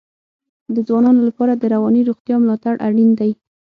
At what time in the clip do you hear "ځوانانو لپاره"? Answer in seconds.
0.87-1.53